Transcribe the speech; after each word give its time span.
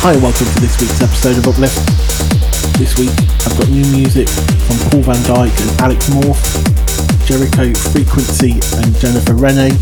Hi, 0.00 0.16
welcome 0.16 0.48
to 0.48 0.60
this 0.64 0.80
week's 0.80 1.04
episode 1.04 1.36
of 1.36 1.44
Uplift. 1.44 1.76
This 2.80 2.96
week 2.96 3.12
I've 3.44 3.52
got 3.60 3.68
new 3.68 3.84
music 3.92 4.32
from 4.64 4.80
Paul 4.88 5.04
van 5.04 5.20
Dyk 5.28 5.52
and 5.52 5.70
Alex 5.76 6.08
Morph, 6.08 6.40
Jericho 7.28 7.68
Frequency 7.92 8.56
and 8.80 8.96
Jennifer 8.96 9.36
Rene, 9.36 9.76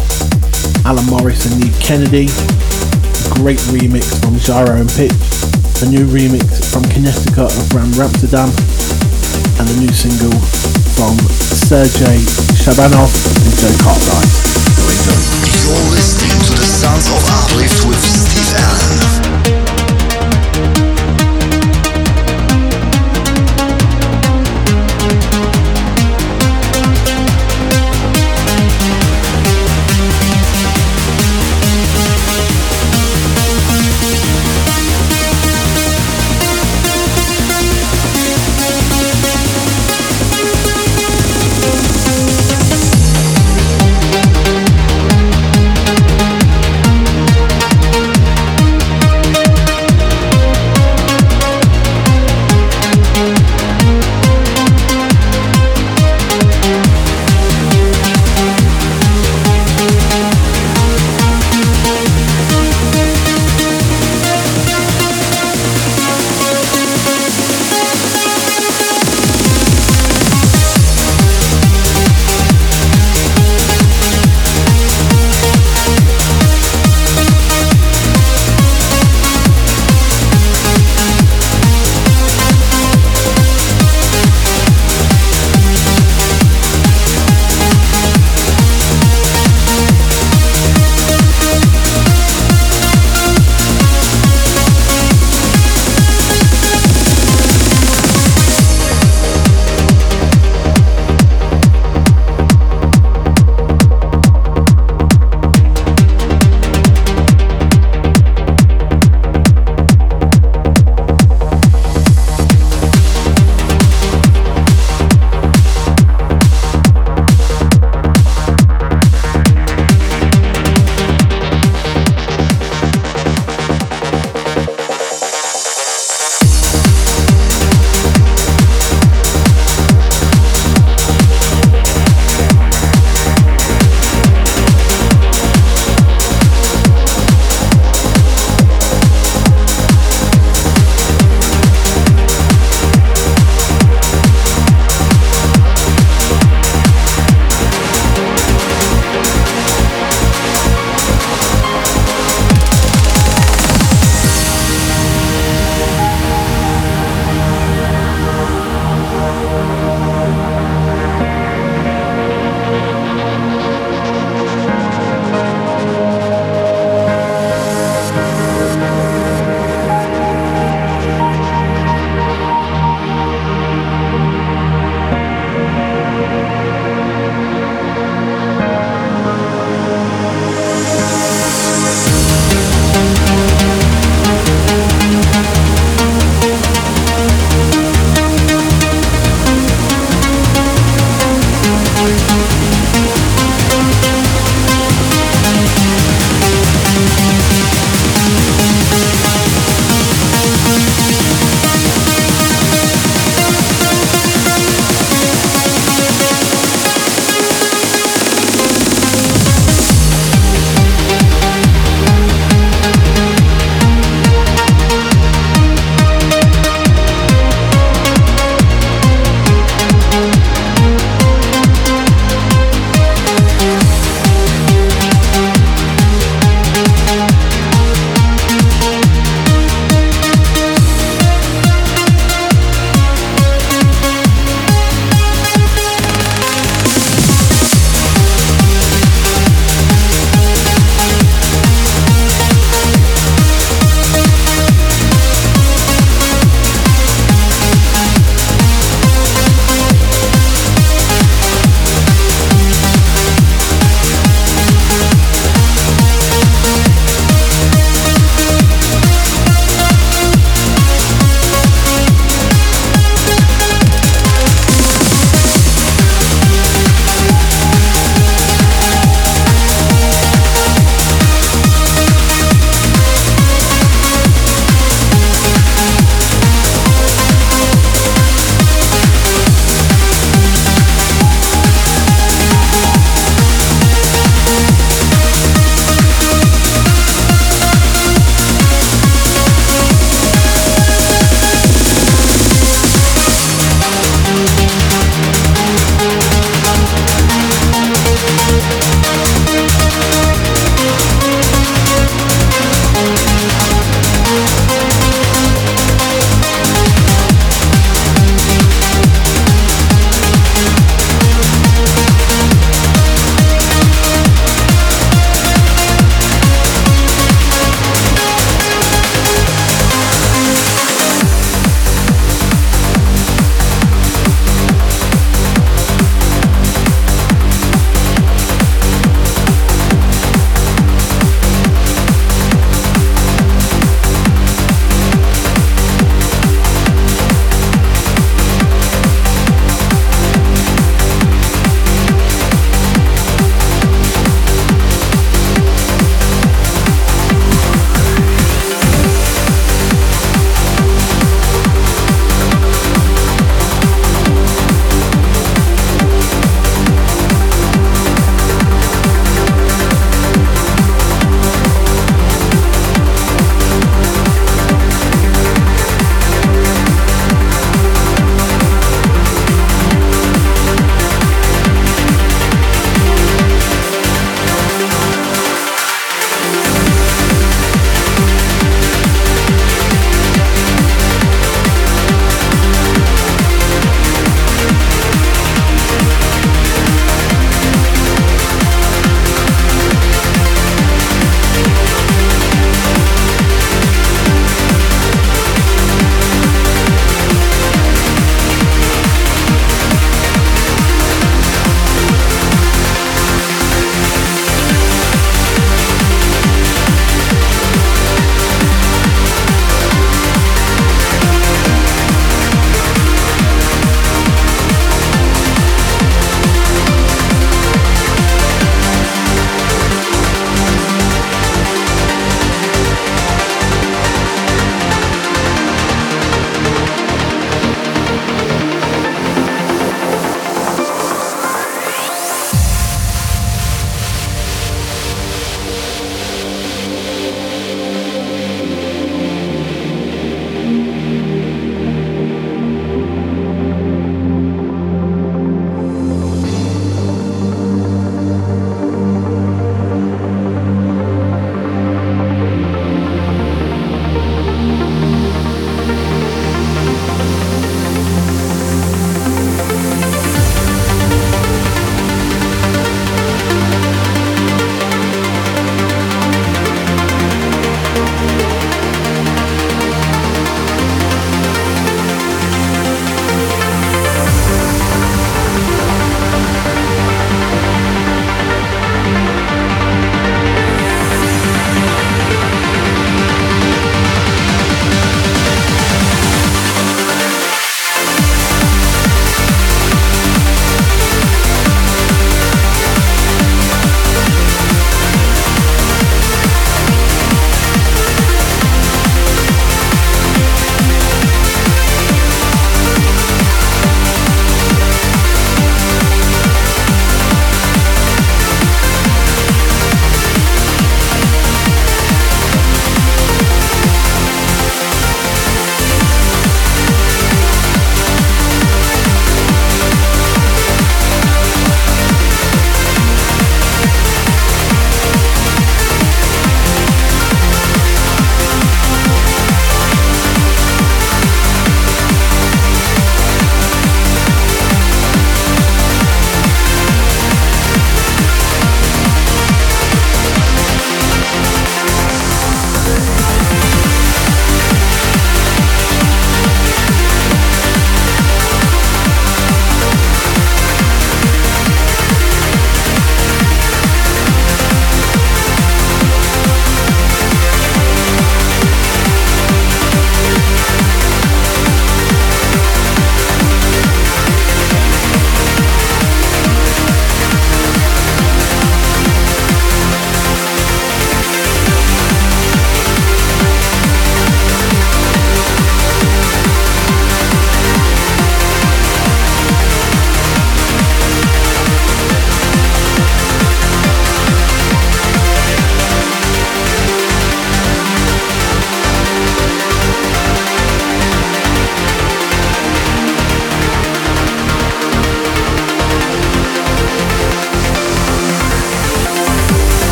Alan 0.82 1.06
Morris 1.06 1.46
and 1.46 1.62
Neev 1.62 1.70
Kennedy, 1.78 2.26
a 2.26 3.30
great 3.38 3.62
remix 3.70 4.10
from 4.18 4.34
XiJaro 4.42 4.82
and 4.82 4.90
Pitch, 4.98 5.14
a 5.82 5.86
new 5.86 6.02
remix 6.10 6.66
from 6.66 6.82
Kinetica 6.90 7.46
of 7.46 7.64
Ram 7.70 7.94
Ramsterdam, 7.94 8.50
and 9.62 9.70
a 9.70 9.76
new 9.78 9.94
single 9.94 10.34
from 10.98 11.14
Sergey 11.62 12.18
Shabanov 12.58 13.06
and 13.06 13.54
Jo 13.54 13.70
Cartwright. 13.86 14.34
You're 15.62 15.94
listening 15.94 16.34
to 16.42 16.52
the 16.58 16.66
sounds 16.66 17.06
of 17.06 17.22
Uplift 17.22 17.86
with 17.86 18.02
Steve 18.02 18.58
Allen. 18.58 19.07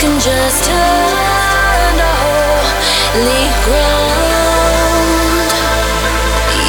can 0.00 0.18
just 0.18 0.64
turn 0.64 1.98
holy 2.22 3.46
ground. 3.64 5.50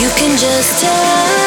You 0.00 0.08
can 0.16 0.36
just 0.38 0.80
turn. 0.80 1.43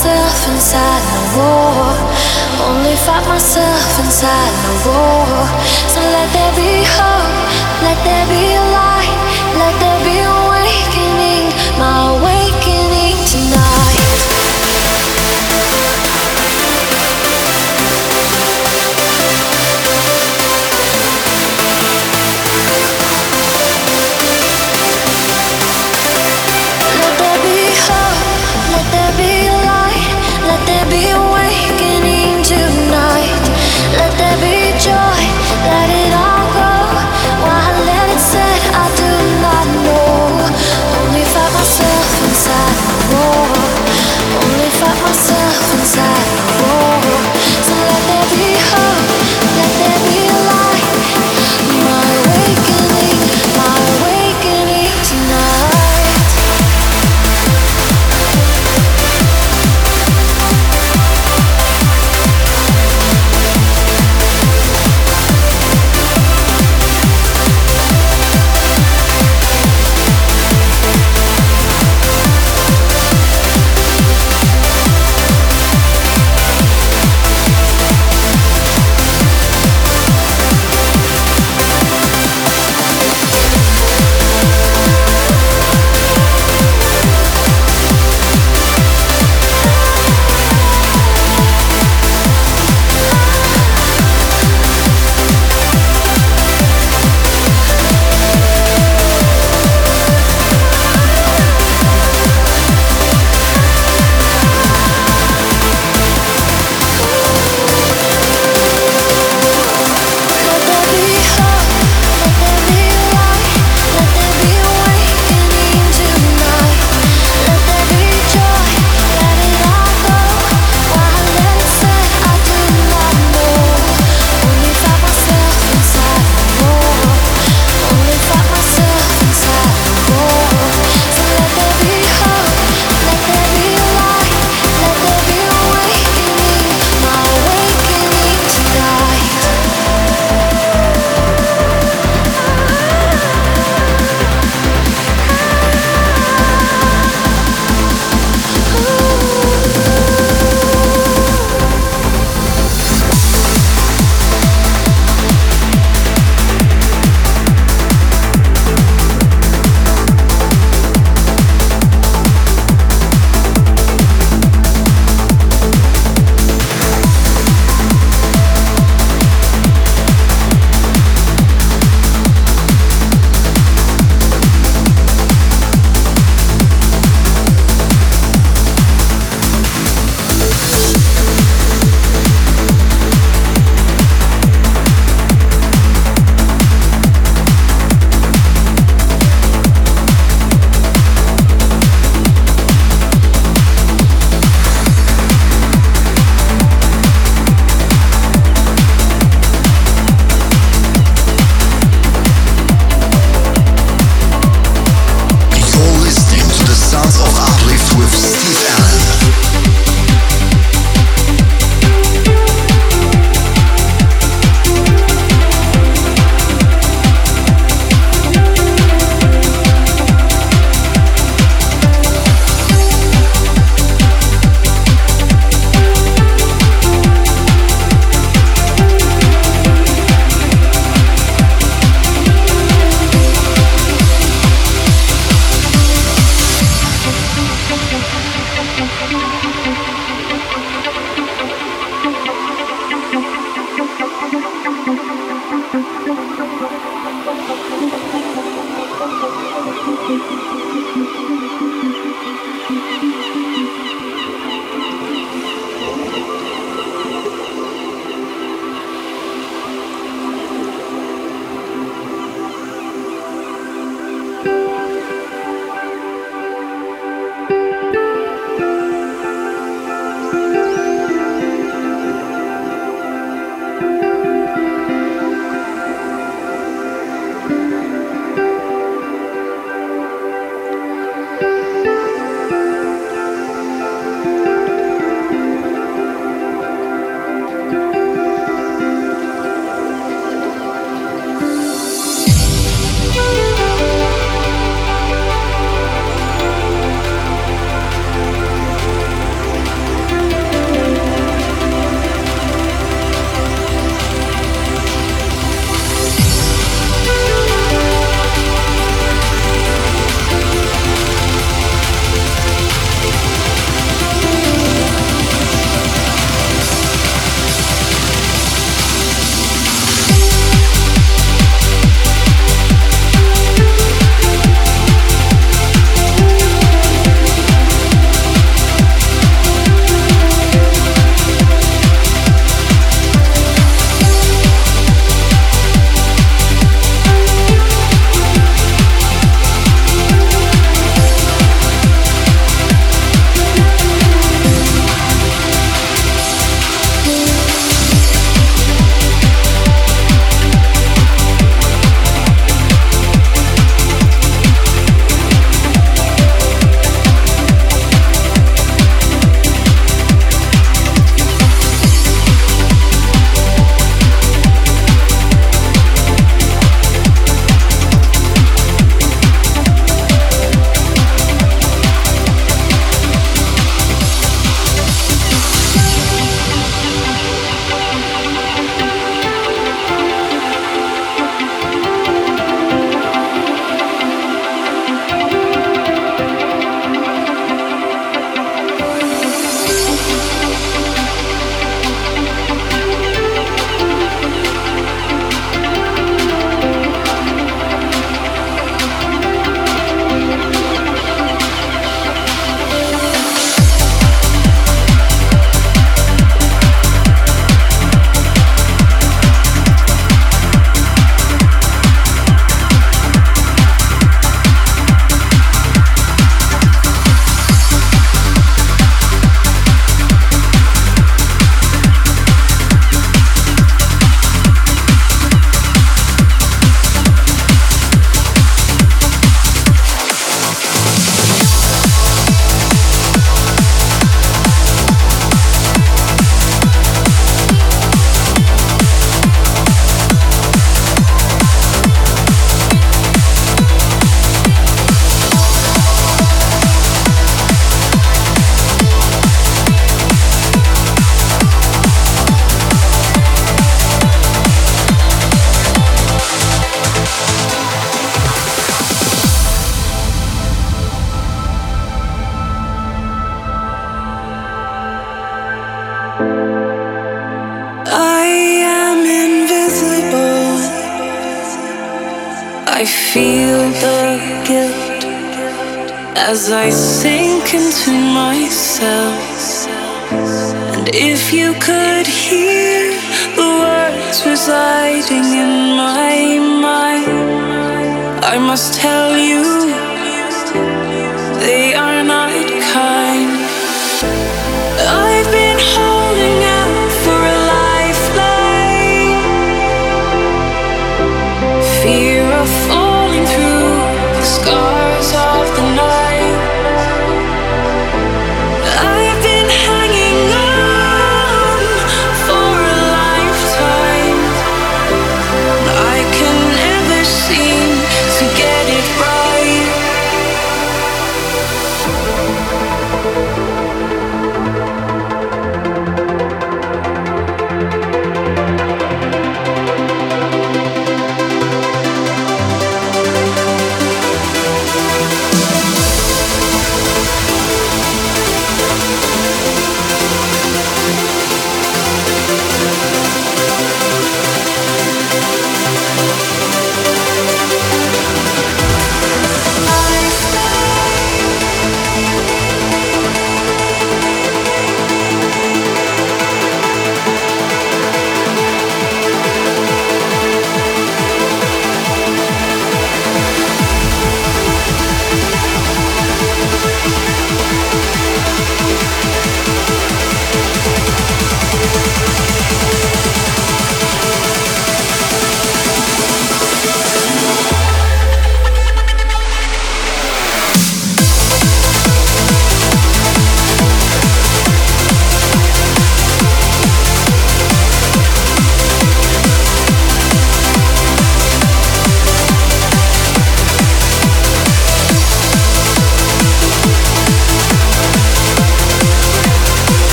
myself 0.00 0.48
inside 0.48 1.02
my 1.12 1.24
war. 1.36 1.92
Only 2.68 2.96
fight 2.96 3.26
myself 3.28 3.98
inside 4.00 4.52
my 4.64 4.74
war. 4.88 5.28
So 5.92 6.00
let 6.00 6.28
there 6.32 6.54
be 6.56 6.72
hope, 6.96 7.36
let 7.84 7.98
there 8.08 8.26
be 8.32 8.44
light, 8.72 9.12
let 9.60 9.74
there 9.80 9.89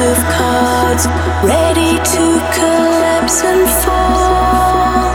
of 0.00 0.16
cards, 0.28 1.06
ready 1.42 1.96
to 1.96 2.24
collapse 2.52 3.42
and 3.42 3.66
fall. 3.82 5.14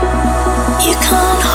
You 0.86 0.96
can't. 0.96 1.51